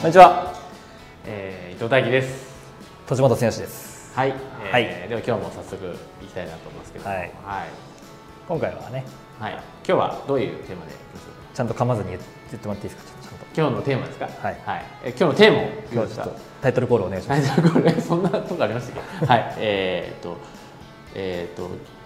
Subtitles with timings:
[0.00, 0.54] こんにちは、
[1.26, 2.46] えー、伊藤大樹です。
[3.08, 4.12] 栃本剛です。
[4.14, 7.30] はい、えーはいでは今日も早速いきたいなと思いますけども、はいはい、
[8.46, 9.04] 今回はね、
[9.40, 10.92] はい今日はどういうテーマで？
[11.52, 13.34] ちゃんと噛まずに言ってもらっていいですか？
[13.56, 14.26] 今日のテーマですか？
[14.40, 14.56] はい
[15.02, 17.50] え今日のテーマを今日はちょっとタイトルコールお願いします。
[17.60, 19.26] はい、これそんなとこありましたっけ？
[19.26, 20.36] はい、えー、っと、
[21.16, 21.97] えー、っと。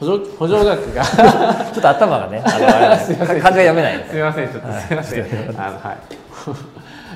[0.00, 1.04] 補助補助額が
[1.74, 5.22] ちょっと頭がね、あのあれ すいません漢字が読めないですすみません、ちょっとはいすみません。
[5.22, 5.96] あのはい。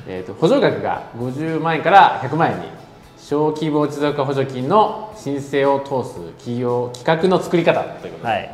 [0.09, 2.63] えっと補助額が50万円から100万円に
[3.19, 8.33] 小規模持続化補助金の申請を通す企業企画の作り方ということで。
[8.33, 8.51] はい。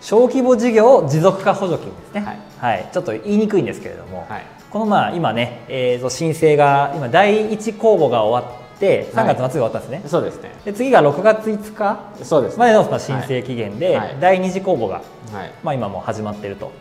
[0.00, 2.24] 小規模事業持続化補助金ですね。
[2.60, 2.86] はいはい。
[2.90, 10.02] ちょっと言いにくいんですけれども、はいこのまあ今ね、えーと申請が今第一公募が終わって3月末で終わったんですね。
[10.06, 10.52] そうですね。
[10.64, 12.58] で次が6月5日そうですね。
[12.58, 15.52] までのまあ申請期限で、はい第二次公募がはい。
[15.62, 16.72] まあ、今もう始まっていると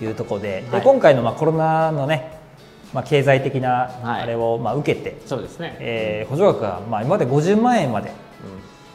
[0.00, 2.38] いうところで,、はいで今回のまあコロナのね、
[2.92, 5.76] まあ、経済的なはいあれをまあ受けて、そうですね。
[5.80, 8.12] えー補助額がまあ今まで50万円まで、う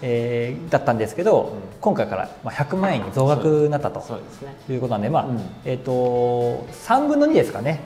[0.01, 1.49] えーだったんですけど、ん
[1.81, 4.03] 今回からまあ100万円に増額になったとん。
[4.03, 4.55] そうですね。
[4.69, 7.79] いうことなんで、まあうんえー、と3分の2ですかね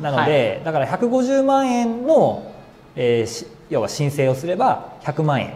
[0.00, 2.51] なので、だから150万円の、
[2.96, 5.54] えーし要は申請をすれば100万円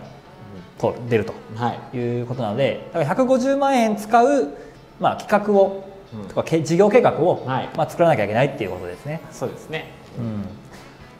[0.78, 1.34] と出ると。
[1.54, 1.96] はい。
[1.96, 4.56] いうことなのでだから150万円使う、
[5.00, 9.20] まあ、企画を、うんとかけ事業計画を、はいまあ、作らなきゃいけないっていうことですね。
[9.32, 9.90] そうですね。
[10.18, 10.44] うん、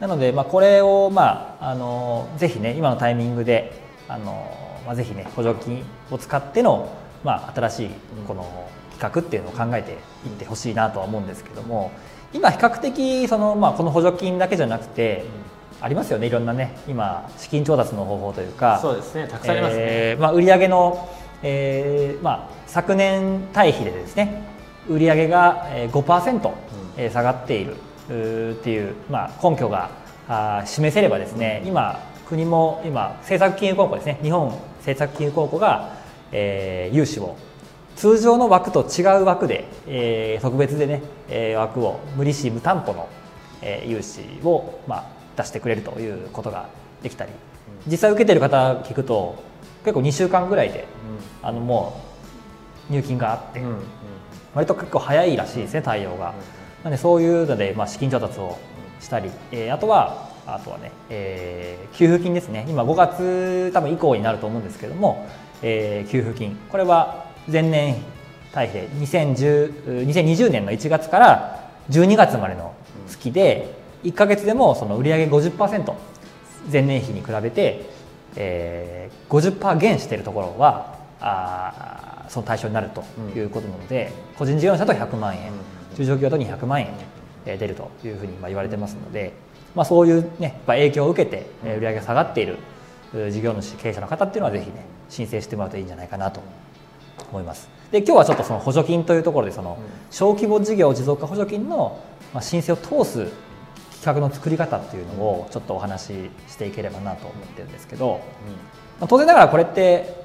[0.01, 4.51] なので、まあ、これを、まあ、あのぜひね今のタイミングであの、
[4.87, 6.89] まあ、ぜひね補助金を使っての、
[7.25, 7.91] まあ、新しい
[8.27, 11.91] この企画っていうのを考えていってほしいなとは思うんですけども
[12.33, 15.25] 今比較的その、まあ、この補助金だけじゃなくて、
[15.81, 19.29] ありますよねいろんなね今資金調達の方法というかそうですね。
[19.29, 19.83] たくさんありますね。
[19.83, 21.09] えーまあ、売上の、
[21.43, 24.43] えーまあ、昨年対比でですね
[24.89, 26.51] 売上がえー5%、
[26.97, 27.75] えー下がっている
[28.53, 29.91] っていう、まあ、根拠が
[30.65, 34.49] 示せればですね今国も今政策金融公庫ですね日本
[34.79, 35.95] 政策金融公庫が、
[36.33, 37.37] えー融資を
[37.97, 43.09] 通常の枠と違う枠で、えー特別でね、えー枠を無利子無担保の、
[43.63, 45.05] えー融資を、まあ、
[45.37, 46.69] 出してくれるということが
[47.03, 47.33] できたり
[47.87, 49.43] 実際受けてる方聞くと
[49.85, 50.87] 結構2週間ぐらいで
[51.43, 52.01] あのも
[52.91, 53.63] う入金があって。
[54.57, 56.33] 割と結構早いらしいですね対応が。
[56.83, 58.57] なんでそういうので、まあ、資金調達を
[59.01, 65.29] したり、えーあとはあとはね、えー給付金ですね今5月多分以降になると思うんですけども、
[65.63, 67.97] えー給付金これは前年
[68.53, 72.75] 対比で2010 2020年の1月から12月までの
[73.07, 73.75] 月で
[74.05, 75.95] 1か月でもその売上50%
[76.71, 77.87] 前年比に比べて、
[78.37, 83.05] えー、50%減しているところはあーその対象になると
[83.37, 85.53] いうことなので、個人事業主だと100万円、
[85.97, 86.89] 中小企業だと200万円
[87.47, 89.33] えー出るというふうにまあ言われてますので、
[89.75, 92.59] まあ、そういう、ね、やっぱ影響を受けてえー売上が下がっている
[93.15, 96.41] う事業主経営者の方っていうのはぜひね申請してもらうといいんじゃないかなと
[97.31, 97.69] 思います。
[97.93, 99.79] で今日はちょっとその補助金というところでその
[100.11, 102.03] 小規模事業持続化補助金の
[102.35, 103.29] まあ申請を通す
[104.07, 108.21] 企画の作り方っていうのをちょっとお話ししていければなと思ってるんですけど、
[109.01, 110.25] まあ当然ながらこれって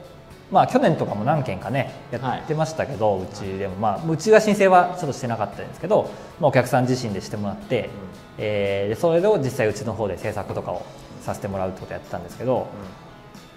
[0.51, 3.75] まあ去年とかも何件かねやってましたけど、うちでも。
[3.77, 7.89] まあうちは申請はちょっとしてなかったんですけど、まあ、お客さん自身でしてもらって、
[8.37, 10.85] えーでそれを実際うちの方で制作とかを
[11.23, 12.67] させてもらうってことをやってたんですけど、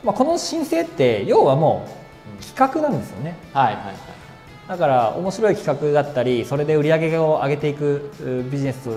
[0.03, 1.87] まあ、この申請って要はも
[2.41, 3.37] う企画なんですよね。
[3.53, 3.95] はいはいはい。
[4.69, 8.93] だから面白い企画だったりそれで売り上げを上げていくうビジネスっ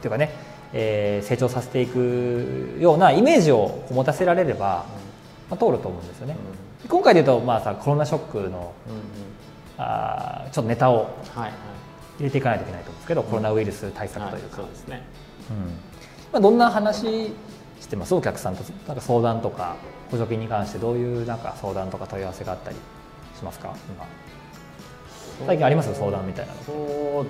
[0.00, 4.86] ていうかね、えー成長させていくようなイメージを持たせられれば、
[5.50, 6.36] まあ、通ると思うんですよね。
[6.88, 8.72] 今回で言うと、まあ、さコロナショックのうんうん。
[9.78, 11.02] あーちょっとネタをは
[11.36, 11.52] いはい。
[12.18, 15.02] 入れていかないといけないと思うんですけど、コロナウイルス対策というか、そうですね。
[15.50, 15.56] うん。
[16.30, 17.32] まあ、どんな話
[17.80, 18.14] してます？
[18.14, 19.76] お客さんとなんか相談とか
[20.10, 22.76] 補助金に関してどういうなんか相談とか問い合わせがあったり
[23.36, 23.74] しますか？
[23.88, 24.06] 今。
[25.46, 25.94] 最近あります？
[25.94, 27.26] 相談みたいなの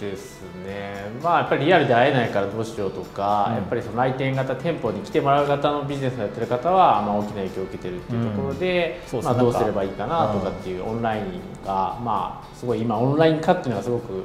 [0.00, 3.54] ですね、まあ、やっぱりリアルで会えないからどうしようとか、うん。
[3.56, 9.10] やっぱりその来店型店舗に来てもらう型のビジネスをやってる方は、まあ、大きな影響を受けてるっていうところで、まあ、うん。
[9.10, 11.24] そうそうなんかどうすればいいかなとかっていうオンライン
[11.64, 14.24] が、まあ、すごい今オンライン化っていうのがすごく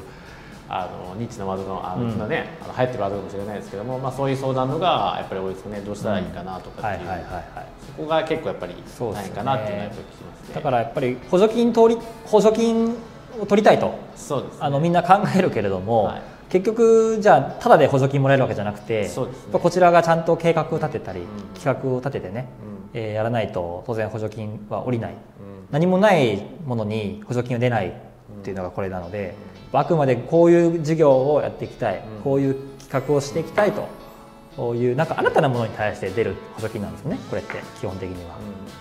[0.67, 2.11] あのニッチなワードのあの、うん。
[2.11, 5.79] 今ねあの流行ってるワードかもしれないですけども、まあ、そういう相談のがやっぱり多いですよね。
[5.81, 7.45] どうしたらいいかなとかっていう、はいはいはいはい
[7.91, 9.35] そこが結構やっぱりそうですよね。
[9.35, 10.55] 大変かなっていうのはやっぱり聞きますね。
[10.55, 12.95] だからやっぱり補助金通り補助金
[13.39, 14.57] を取りたいとそうですね。
[14.61, 16.21] あのみんな考えるけれども、はい。
[16.49, 19.09] 結局じゃあただで補助金もらえるわけじゃなくてね。
[19.51, 21.23] こちらがちゃんと計画を立てたり、ん。
[21.55, 22.47] 企画を立ててね、
[22.93, 22.99] うん。
[22.99, 25.11] えーやらないと当然補助金は下りない。
[25.11, 25.17] うん。
[25.71, 27.93] 何もないものに補助金が出ないっ
[28.43, 29.35] ていうのがこれなので、
[29.73, 33.87] あくまでこういう事業をやっていきたい、こういう企画をしていきたいと
[34.57, 38.37] こういうなんか新たなものに対して出る補助金なんですねこれって基本的には、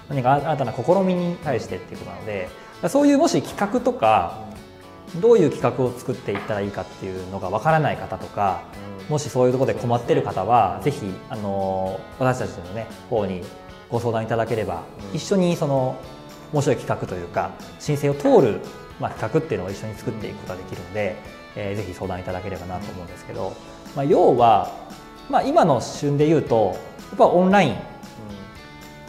[0.09, 2.49] 何か新たな試みに対してっていうことなので
[2.89, 4.45] そういうもし企画とか
[5.21, 8.63] どういう企画を作っていったらいいかっていうのがわからない方とか
[9.09, 13.43] もしそういうところで困ってる方はぜひあの私たちのね方に
[13.91, 15.99] ご相談いただければ一緒にその
[16.53, 17.51] 面白い企画というか
[17.81, 18.61] 申請を通る、
[19.01, 21.17] まあ、企画っていうのを一緒に作っていくことができるので、
[21.57, 23.53] えー、ぜひ相談いただければなと思うんですけど、
[23.97, 24.71] まあ、要は
[25.31, 26.77] まあ、今の旬で言うと
[27.11, 27.77] やっぱオンライン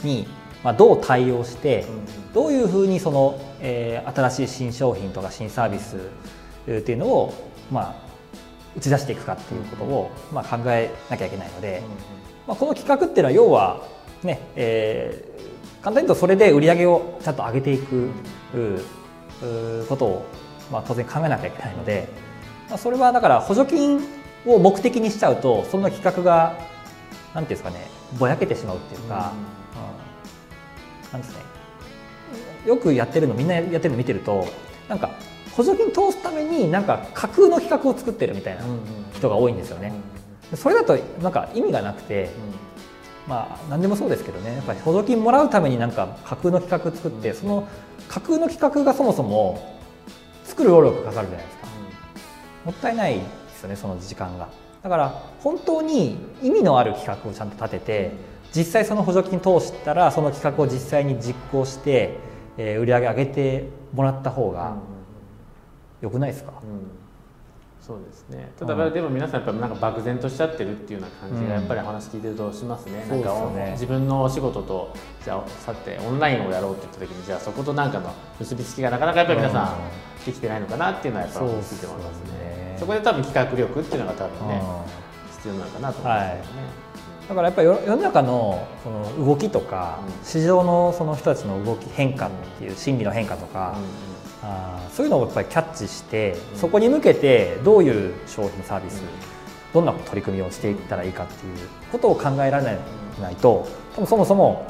[0.03, 0.27] に、
[0.63, 1.85] まあ、どう対応して、
[2.33, 5.97] どういうふうにその、えー、新しい新商品とか新サービス
[6.67, 7.33] っていうのを、
[7.71, 8.11] まあ、
[8.75, 11.81] 打ち出していくかっていうことを、まあ、考えなきゃいけないので、
[12.47, 13.81] まあ、この企画っていうのは要は
[14.23, 18.09] ね、えー、簡単に言うとそれで売り上げをちゃんと上げていく
[19.89, 20.25] ことを、
[20.71, 22.07] まあ、当然考えなきゃいけないので、
[22.69, 23.99] まあ、それはだから補助金
[24.45, 26.57] を目的にしちゃうとそんな企画が
[27.33, 27.87] 何ていうんですかね
[28.17, 29.60] ぼやけてしまうっていうか、うん、
[31.11, 31.41] なんですね。
[32.65, 34.47] よくやってるのみんなやってるの見てると
[34.87, 35.11] なんか
[35.55, 38.63] 補助金通すためになんか架空の企画を作ってるみたいな
[39.13, 39.93] 人が多いんですよね。
[40.55, 42.29] それだとなんか意味がなくて、
[43.27, 44.55] まあ何でもそうですけどね。
[44.55, 47.67] やっぱり補助金もらうためになんか架空の企画作ってその
[48.07, 49.77] 架空の企画がそもそも
[50.45, 51.67] 作る労力かかるじゃないですか。
[52.65, 53.23] もったいないで
[53.55, 54.49] すよねその時間が。
[54.83, 55.09] だから
[55.39, 58.11] 本当に意味のある企画をちゃんと立てて
[58.55, 62.17] 実際その補助金通したらその企画を実際に実行して、
[62.57, 64.75] えー、売り上げ上げてもらった方が
[66.01, 66.91] よくないですか、うん。
[67.79, 68.51] そうですね。
[68.59, 74.93] ただ、でも皆さんやっぱなんか漠然としちゃってるっていうような感じがやっぱり話聞いてるとしますね、うん、なんか、ね、自分のお仕事と
[75.23, 84.61] じゃあさてオンラインをやろうって言った時にじゃあそことなんかの結びつきがなかなかやっぱり皆さんできてないのかなっていうのはやっぱり聞いて思いますねそこで多分企画力っていうのが多分ね、
[85.37, 86.90] 必要なのかなと思いますね、はい
[87.31, 93.77] だからやっぱり世の中のその動きとか、市場のその人たちの動き変化っていう心理の変化とか、
[94.43, 99.01] あそういうのをやっぱりキャッチして、そこに向けてどういう商品サービス、
[99.73, 102.77] どんな取り組みをしていったらいいかっていうことを考えられ
[103.21, 104.67] ないと多分そもそも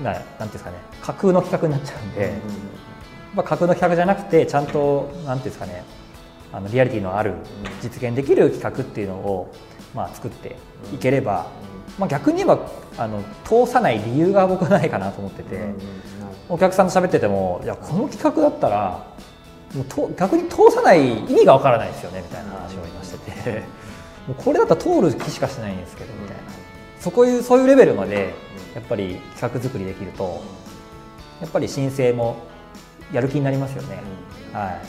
[0.00, 2.32] ななんていうんですかね架空の企画になっちゃうんで、
[3.34, 5.82] まあ、架空の企画じゃなくてちゃんとなんていうんですかね
[6.52, 7.34] あのリアリティのある
[7.82, 9.52] 実現できる企画っていうのを、
[9.96, 10.56] まあ、作って
[10.94, 11.50] いければ、
[11.98, 15.74] まあ、逆に言えばあの通さない理由が僕はないかなと思ってて、
[16.48, 19.06] お客さんと喋っててもいやこの企画だったら
[19.74, 23.62] もうと逆に通さない意味がわからないですよねみたいな話を今してて。
[24.28, 26.42] もうこれだったら通る気しかしないんですけどみたいな。
[27.00, 28.34] そこいうそういうレベルまで
[28.74, 30.42] やっぱり企画作りできると
[31.40, 32.36] やっぱり申請も
[33.10, 34.02] やる気になりますよね。
[34.52, 34.80] はい、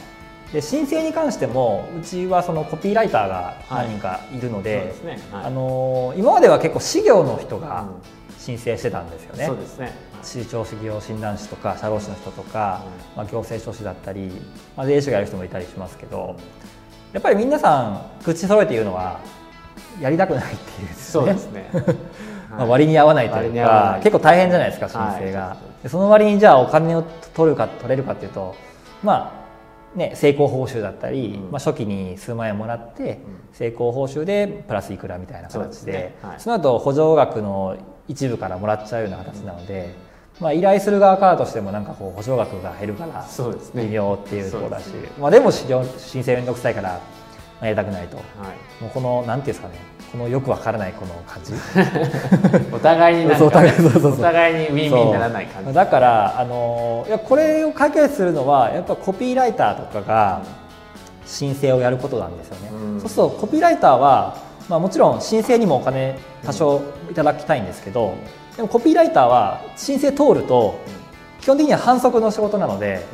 [0.53, 4.93] で申請に関してもうちはそのコピーライターが何人かいるので
[5.31, 7.87] あの今までは結構事業の人が
[8.39, 9.45] 申請してたんですよね。
[9.45, 9.93] そうですね。
[10.23, 12.83] 市長事業診断士とか社労士の人とか、
[13.15, 14.31] まあ、行政書士だったり、
[14.75, 16.35] まあ、税理士がやる人もいたりしますけど
[17.13, 19.19] やっぱり皆さん口揃えて言うのは
[20.01, 21.03] やりたくないっていうですね。
[21.11, 21.69] そうですね。
[22.49, 27.03] まあ割に合わないというか結構大変じゃないですか申請が、はい、その割にじゃあお金を
[27.35, 28.55] 取るか取れるかっていうと
[29.03, 29.39] まあ
[29.95, 33.19] ね、成功報酬だったり、うん、まあ、初期に数万円もらって、
[33.53, 37.77] 成功報酬でプラスいくらみたいな形で、その後補助額の
[38.07, 39.93] 一部からもらっちゃうような形なので、
[40.39, 43.25] まあ、依頼する側からとしてもなんかこう保証額が減るから
[43.75, 45.67] 微妙っていうところだし、ね、まあ、でも申
[46.23, 47.01] 請面倒くさいから
[47.61, 48.23] やりたくないと、は
[48.79, 49.75] い、もうこのなんていうんですかね
[50.11, 51.53] このよくわからないこの感じ。
[52.73, 55.73] お互いにね、お互いにウィンウィンにならない感じ。
[55.73, 60.41] だからあのいやこれを解決するのはやっぱコピーライターとかが
[61.25, 64.37] 申請をやることなんですよね、うん、そうするとコピーライターは、
[64.67, 68.15] まあ、もちろん申請にもお金多少いただきたいんですけど、
[68.55, 70.79] でもコピーライターは申請通ると
[71.39, 73.05] 基本的には反則の仕事なので、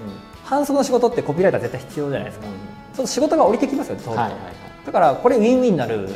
[0.44, 2.52] 反則の仕事ってコピーライター絶対必要じゃないですか、ちょ
[2.94, 6.10] っと仕事が降りてきますよね通ると、はいはいはい、だからこれウィンウィンになる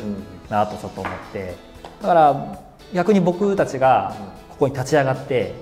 [0.50, 1.56] なとちょっと思って。
[2.02, 2.58] だから
[2.92, 4.16] 逆に僕たちが
[4.48, 5.54] ここに立ち上がって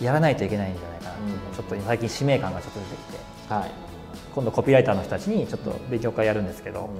[0.00, 1.12] やらないといけないんじゃないかな
[1.56, 3.18] ちょっと最近使命感がちょっと出てきて、
[3.54, 3.70] はい、
[4.34, 6.90] 今度コピーライターの人たちにちょっと勉強会やるんですけど、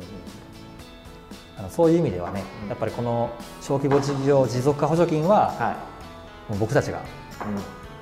[1.59, 3.31] あのそういう意味ではね、やっぱりこの
[3.61, 5.77] 小規模事業持続化補助金は、は
[6.49, 7.03] い、もう僕たちが、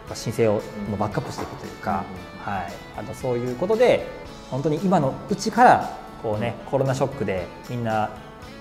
[0.08, 0.62] うん、申請を
[0.98, 2.04] バックアップしていくというか、
[2.44, 4.06] はい、あのそういうことで
[4.50, 8.10] 本当に今のうちからこうねコロナショックでみんな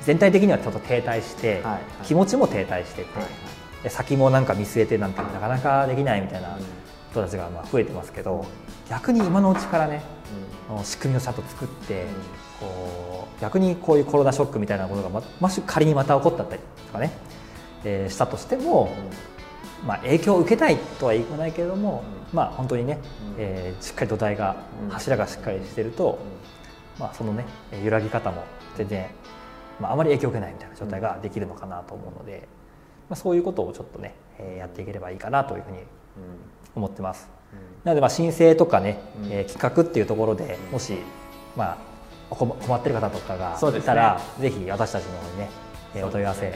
[0.06, 6.58] 全体的にはちょっと停滞して、はいはい、気持ちも停滞してて、はいはい、先もなんか見据えてなんてなかなかできないみたいな
[7.12, 8.46] 人たちがまあ増えてますけど
[8.88, 10.04] 逆に今のうちからね、
[10.78, 12.10] うん、仕組みをちゃんと作って、うん、
[12.60, 17.12] こう逆にこういうコロナショックみたいなものがまもし仮にまた起こったりとかね、
[17.84, 18.96] えー、したとしても、
[19.82, 23.00] うん、まあ、影響を受けないとは言わないけれども、まあ、本当にね、
[23.38, 24.56] えー、しっかり土台が、
[24.90, 26.20] 柱がしっかりしてると、
[27.00, 27.46] まあ、そのね
[27.84, 28.44] 揺らぎ方も
[28.78, 29.08] 全然、
[29.80, 32.48] まあ、あまり影響を受けないみたいな状態ができるのかなと思うので、
[33.10, 35.80] まあ、そういうことをちょっとね、えー、やっていければいいかなというふうに
[36.76, 37.30] 思ってます。
[37.84, 40.98] なのでまあ申請とかね、えー、企画っていうところでもし、
[41.56, 41.78] ま
[42.30, 45.50] あ、困ってる方とかがいたら、ね、ぜひ私たちの方にね、
[45.96, 46.52] えー、お問い合わせい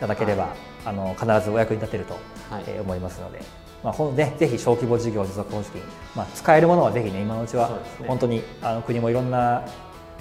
[0.00, 0.52] ただければ、はい、
[0.86, 2.14] あの必ずお役に立てると、
[2.50, 3.40] はい、えー、思いますので。
[3.82, 5.82] まあ、ほんでぜひ小規模事業持続保持金、
[6.14, 9.64] まあ、使えるものはぜひね今のうちは本当に、ね、あの国もいろんな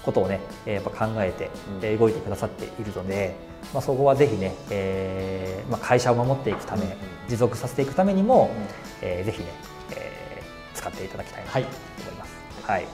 [0.03, 1.49] ことをねやっぱ考えて、
[1.81, 3.35] うん、動いてくださっているので、
[3.73, 6.89] まあ、そこはぜひね、えーまあ、会社を守っていくため、うん、
[7.27, 9.47] 持続させていくためにも、うん、えー、ぜひね、
[9.91, 12.35] えー、使っていただきたいなと思います。
[12.63, 12.91] はい、はい、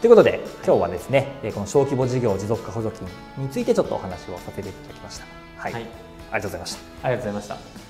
[0.00, 5.24] ということで今日はですねこの小規模事業持続化補助金についてちょっとお話をさせていただきました。
[5.56, 5.90] はい、はい、あり
[6.32, 7.08] がとうございました。
[7.08, 7.89] ありがとうございました。